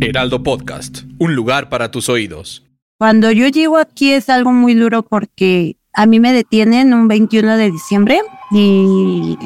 [0.00, 2.64] Heraldo Podcast, un lugar para tus oídos.
[2.98, 7.56] Cuando yo llego aquí es algo muy duro porque a mí me detienen un 21
[7.56, 8.20] de diciembre
[8.52, 9.36] y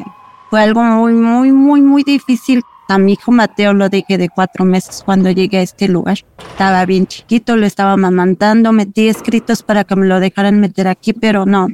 [0.49, 2.61] fue algo muy, muy, muy, muy difícil.
[2.87, 6.19] A mi hijo Mateo lo dejé de cuatro meses cuando llegué a este lugar.
[6.37, 11.13] Estaba bien chiquito, lo estaba mamantando, metí escritos para que me lo dejaran meter aquí,
[11.13, 11.67] pero no,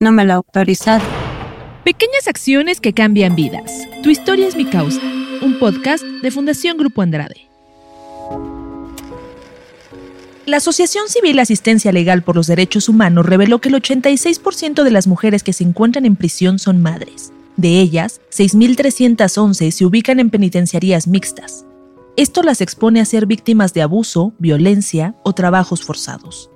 [0.00, 1.06] no me lo autorizaron.
[1.84, 3.70] Pequeñas acciones que cambian vidas.
[4.02, 5.00] Tu historia es mi causa.
[5.42, 7.48] Un podcast de Fundación Grupo Andrade.
[10.46, 15.08] La Asociación Civil Asistencia Legal por los Derechos Humanos reveló que el 86% de las
[15.08, 17.32] mujeres que se encuentran en prisión son madres.
[17.56, 21.66] De ellas, 6.311 se ubican en penitenciarías mixtas.
[22.16, 26.50] Esto las expone a ser víctimas de abuso, violencia o trabajos forzados.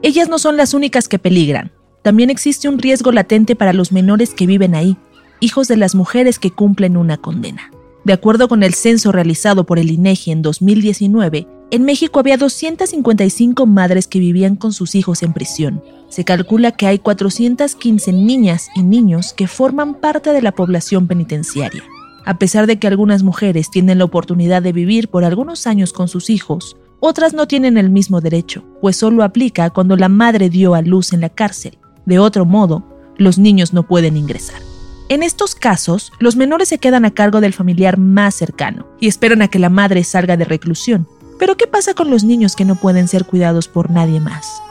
[0.00, 1.70] Ellas no son las únicas que peligran.
[2.00, 4.96] También existe un riesgo latente para los menores que viven ahí,
[5.40, 7.70] hijos de las mujeres que cumplen una condena.
[8.04, 13.64] De acuerdo con el censo realizado por el INEGI en 2019, en México había 255
[13.64, 15.82] madres que vivían con sus hijos en prisión.
[16.08, 21.84] Se calcula que hay 415 niñas y niños que forman parte de la población penitenciaria.
[22.24, 26.08] A pesar de que algunas mujeres tienen la oportunidad de vivir por algunos años con
[26.08, 30.74] sus hijos, otras no tienen el mismo derecho, pues solo aplica cuando la madre dio
[30.74, 31.78] a luz en la cárcel.
[32.04, 32.84] De otro modo,
[33.16, 34.71] los niños no pueden ingresar.
[35.12, 39.42] En estos casos, los menores se quedan a cargo del familiar más cercano y esperan
[39.42, 41.06] a que la madre salga de reclusión,
[41.38, 44.62] pero ¿qué pasa con los niños que no pueden ser cuidados por nadie más?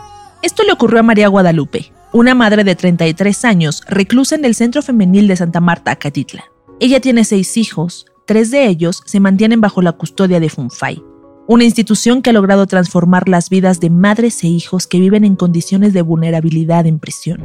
[0.41, 4.81] Esto le ocurrió a María Guadalupe, una madre de 33 años reclusa en el Centro
[4.81, 6.45] Femenil de Santa Marta, Acatitla.
[6.79, 11.03] Ella tiene seis hijos, tres de ellos se mantienen bajo la custodia de Funfay,
[11.45, 15.35] una institución que ha logrado transformar las vidas de madres e hijos que viven en
[15.35, 17.43] condiciones de vulnerabilidad en prisión.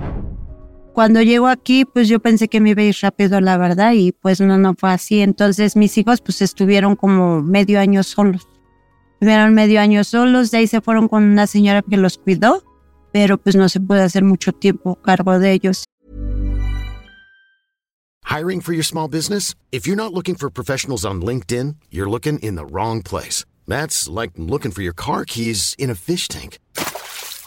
[0.97, 4.13] Cuando llego aquí, pues yo pensé que me iba a ir rápido, la verdad, y
[4.13, 5.21] pues no, no fue así.
[5.21, 8.49] Entonces mis hijos pues estuvieron como medio año solos.
[9.13, 12.65] Estuvieron medio año solos, de ahí se fueron con una señora que los cuidó,
[13.13, 15.85] pero pues no se puede hacer mucho tiempo cargo de ellos.
[18.25, 19.55] Hiring for your small business?
[19.71, 23.45] If you're not looking for professionals on LinkedIn, you're looking in the wrong place.
[23.69, 26.57] That's like looking for your car keys in a fish tank.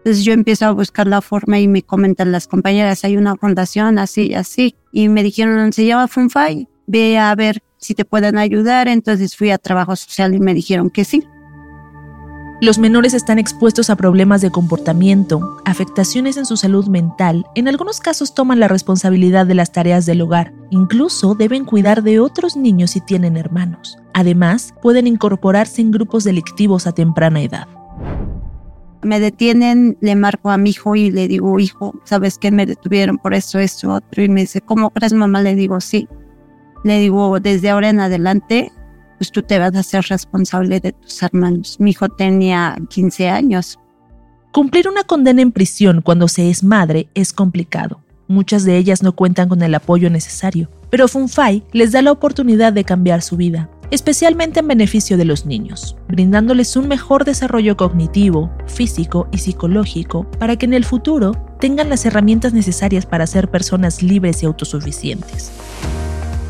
[0.00, 3.98] Entonces yo empiezo a buscar la forma y me comentan las compañeras, hay una fundación
[3.98, 4.74] así, así.
[4.92, 8.88] Y me dijeron, se llama Funfai, ve a ver si te pueden ayudar.
[8.88, 11.22] Entonces fui a trabajo social y me dijeron que sí.
[12.62, 18.00] Los menores están expuestos a problemas de comportamiento, afectaciones en su salud mental, en algunos
[18.00, 22.90] casos toman la responsabilidad de las tareas del hogar, incluso deben cuidar de otros niños
[22.90, 23.96] si tienen hermanos.
[24.12, 27.66] Además, pueden incorporarse en grupos delictivos a temprana edad.
[29.02, 32.50] Me detienen, le marco a mi hijo y le digo, hijo, ¿sabes qué?
[32.50, 34.22] Me detuvieron por esto, esto, otro.
[34.22, 35.42] Y me dice, ¿cómo crees, mamá?
[35.42, 36.08] Le digo, sí.
[36.84, 38.72] Le digo, desde ahora en adelante
[39.20, 41.76] pues tú te vas a ser responsable de tus hermanos.
[41.78, 43.78] Mi hijo tenía 15 años.
[44.50, 48.00] Cumplir una condena en prisión cuando se es madre es complicado.
[48.28, 52.72] Muchas de ellas no cuentan con el apoyo necesario, pero Funfai les da la oportunidad
[52.72, 58.50] de cambiar su vida, especialmente en beneficio de los niños, brindándoles un mejor desarrollo cognitivo,
[58.66, 64.02] físico y psicológico para que en el futuro tengan las herramientas necesarias para ser personas
[64.02, 65.52] libres y autosuficientes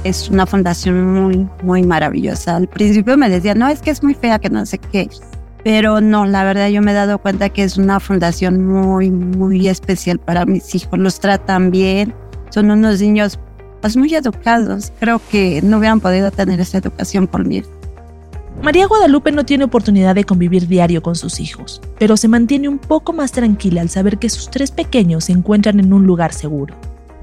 [0.04, 2.56] es una fundación muy, muy maravillosa.
[2.56, 5.08] Al principio me decían, no, es que es muy fea, que no sé qué.
[5.62, 9.68] Pero no, la verdad yo me he dado cuenta que es una fundación muy, muy
[9.68, 10.98] especial para mis hijos.
[10.98, 12.14] Los tratan bien,
[12.48, 13.38] son unos niños
[13.80, 14.92] pues, muy educados.
[15.00, 17.62] Creo que no hubieran podido tener esa educación por mí.
[18.62, 22.78] María Guadalupe no tiene oportunidad de convivir diario con sus hijos, pero se mantiene un
[22.78, 26.74] poco más tranquila al saber que sus tres pequeños se encuentran en un lugar seguro.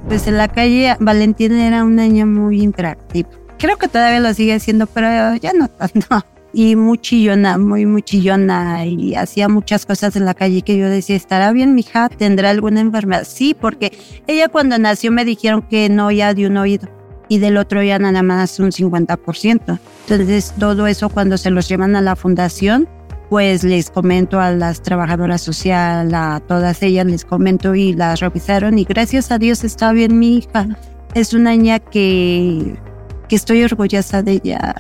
[0.07, 3.29] Pues en la calle Valentina era una niña muy interactiva.
[3.59, 6.25] Creo que todavía lo sigue siendo, pero ya no tanto.
[6.57, 8.83] Y muy chillona, muy, muy chillona.
[8.83, 12.09] Y hacía muchas cosas en la calle que yo decía, ¿estará bien mi hija?
[12.09, 13.27] ¿Tendrá alguna enfermedad?
[13.29, 13.95] Sí, porque
[14.25, 16.89] ella cuando nació me dijeron que no oía de un oído
[17.29, 19.79] y del otro ya nada más un 50%.
[20.09, 22.89] Entonces todo eso cuando se los llevan a la fundación,
[23.29, 28.79] pues les comento a las trabajadoras sociales, a todas ellas les comento y las revisaron
[28.79, 30.67] y gracias a Dios está bien mi hija.
[31.13, 32.77] Es una niña que,
[33.29, 34.73] que estoy orgullosa de ella.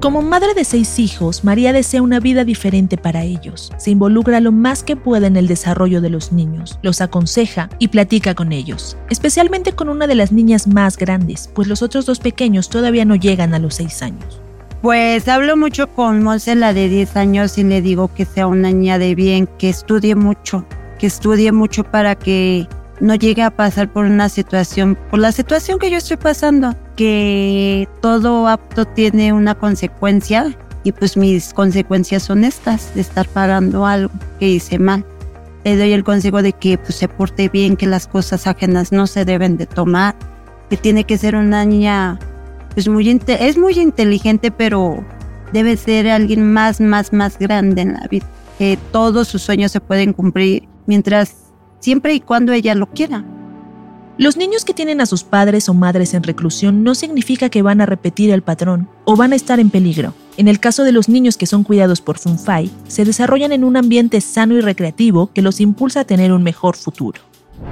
[0.00, 3.72] Como madre de seis hijos, María desea una vida diferente para ellos.
[3.78, 7.88] Se involucra lo más que puede en el desarrollo de los niños, los aconseja y
[7.88, 12.20] platica con ellos, especialmente con una de las niñas más grandes, pues los otros dos
[12.20, 14.40] pequeños todavía no llegan a los seis años.
[14.82, 18.70] Pues hablo mucho con Monse, la de 10 años, y le digo que sea una
[18.70, 20.64] niña de bien, que estudie mucho,
[21.00, 22.68] que estudie mucho para que
[23.00, 27.88] no llegue a pasar por una situación, por la situación que yo estoy pasando, que
[28.00, 34.12] todo apto tiene una consecuencia y pues mis consecuencias son estas, de estar pagando algo
[34.38, 35.04] que hice mal.
[35.64, 39.06] Le doy el consejo de que pues, se porte bien, que las cosas ajenas no
[39.06, 40.14] se deben de tomar,
[40.70, 42.18] que tiene que ser una niña,
[42.74, 45.04] pues muy, es muy inteligente, pero
[45.52, 48.26] debe ser alguien más, más, más grande en la vida,
[48.58, 51.47] que todos sus sueños se pueden cumplir mientras
[51.80, 53.24] siempre y cuando ella lo quiera.
[54.18, 57.80] Los niños que tienen a sus padres o madres en reclusión no significa que van
[57.80, 60.12] a repetir el patrón o van a estar en peligro.
[60.36, 63.76] En el caso de los niños que son cuidados por Funfai, se desarrollan en un
[63.76, 67.20] ambiente sano y recreativo que los impulsa a tener un mejor futuro.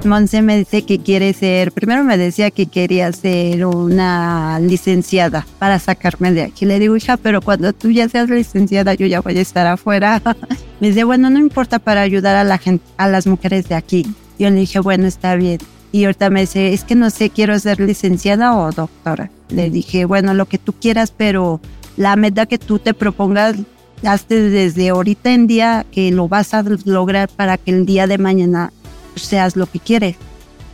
[0.05, 5.79] Monse me dice que quiere ser, primero me decía que quería ser una licenciada para
[5.79, 6.65] sacarme de aquí.
[6.65, 10.21] Le digo, hija, pero cuando tú ya seas licenciada, yo ya voy a estar afuera.
[10.79, 14.05] me dice, bueno, no importa para ayudar a la gente, a las mujeres de aquí.
[14.37, 15.59] Yo le dije, bueno, está bien.
[15.91, 19.31] Y ahorita me dice, es que no sé, quiero ser licenciada o doctora.
[19.49, 21.59] Le dije, bueno, lo que tú quieras, pero
[21.95, 23.55] la meta que tú te propongas,
[24.03, 28.17] hazte desde ahorita en día que lo vas a lograr para que el día de
[28.17, 28.71] mañana
[29.15, 30.17] seas lo que quieres.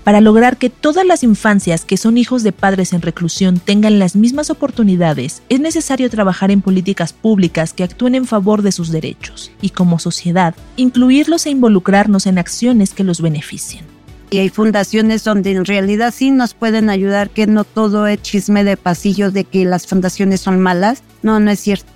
[0.03, 4.17] Para lograr que todas las infancias que son hijos de padres en reclusión tengan las
[4.17, 9.51] mismas oportunidades, es necesario trabajar en políticas públicas que actúen en favor de sus derechos
[9.61, 13.85] y como sociedad, incluirlos e involucrarnos en acciones que los beneficien.
[14.29, 18.65] Y hay fundaciones donde en realidad sí nos pueden ayudar, que no todo es chisme
[18.65, 21.03] de pasillos de que las fundaciones son malas.
[21.21, 21.91] No, no es cierto.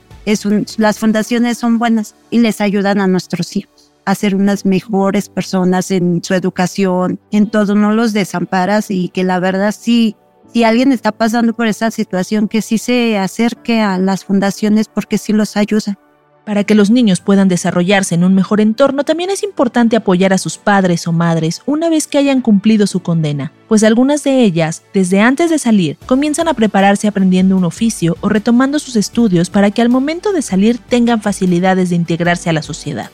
[0.77, 3.76] Las fundaciones son buenas y les ayudan a nuestros hijos
[4.07, 9.25] a ser unas mejores personas en su educación, en todo, no los desamparas y que
[9.25, 10.15] la verdad sí,
[10.53, 15.17] si alguien está pasando por esa situación, que sí se acerque a las fundaciones porque
[15.17, 15.99] sí los ayuda.
[16.45, 20.37] Para que los niños puedan desarrollarse en un mejor entorno, también es importante apoyar a
[20.37, 24.83] sus padres o madres una vez que hayan cumplido su condena, pues algunas de ellas,
[24.93, 29.69] desde antes de salir, comienzan a prepararse aprendiendo un oficio o retomando sus estudios para
[29.71, 33.11] que al momento de salir tengan facilidades de integrarse a la sociedad.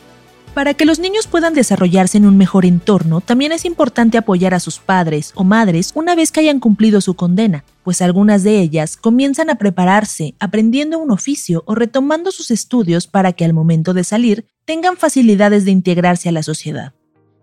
[0.53, 4.59] Para que los niños puedan desarrollarse en un mejor entorno, también es importante apoyar a
[4.59, 8.95] sus padres o madres una vez que hayan cumplido su condena, pues algunas de ellas
[8.95, 14.03] comienzan a prepararse aprendiendo un oficio o retomando sus estudios para que al momento de
[14.03, 16.93] salir tengan facilidades de integrarse a la sociedad.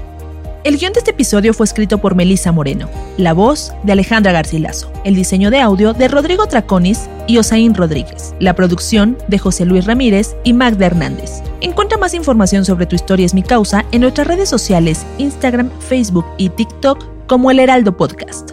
[0.63, 4.89] El guion de este episodio fue escrito por Melissa Moreno, la voz de Alejandra Garcilaso,
[5.03, 9.83] el diseño de audio de Rodrigo Traconis y Osaín Rodríguez, la producción de José Luis
[9.83, 11.43] Ramírez y Magda Hernández.
[11.59, 16.25] Encuentra más información sobre tu historia es mi causa en nuestras redes sociales, Instagram, Facebook
[16.37, 18.52] y TikTok como El Heraldo Podcast.